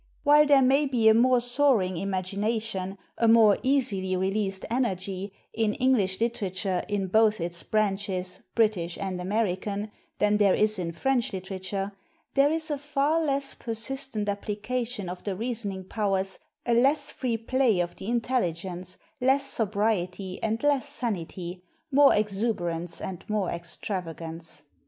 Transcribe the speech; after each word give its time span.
While 0.23 0.47
there 0.47 0.63
may 0.63 0.87
be 0.87 1.07
a 1.09 1.13
more 1.13 1.39
soaring 1.39 1.95
imagination, 1.97 2.97
a 3.19 3.27
more 3.27 3.59
easily 3.61 4.17
released 4.17 4.65
energy, 4.67 5.31
in 5.53 5.75
English 5.75 6.19
literature 6.19 6.81
in 6.87 7.05
both 7.05 7.39
its 7.39 7.61
branches, 7.61 8.39
British 8.55 8.97
and 8.97 9.21
American, 9.21 9.91
than 10.17 10.37
there 10.37 10.55
is 10.55 10.79
in 10.79 10.91
French 10.91 11.33
literature, 11.33 11.91
there 12.33 12.51
is 12.51 12.71
a 12.71 12.79
far 12.79 13.23
less 13.23 13.53
persistent 13.53 14.27
application 14.27 15.07
of 15.07 15.23
the 15.23 15.35
reasoning 15.35 15.83
powers, 15.83 16.39
a 16.65 16.73
less 16.73 17.11
free 17.11 17.37
play 17.37 17.79
of 17.79 17.95
the 17.97 18.07
intelli 18.07 18.53
gence, 18.55 18.97
less 19.21 19.45
sobriety 19.45 20.41
and 20.41 20.63
less 20.63 20.89
sanity, 20.89 21.61
more 21.91 22.09
exu 22.09 22.53
berance 22.55 23.05
and 23.05 23.23
more 23.29 23.51
extravagance. 23.51 24.63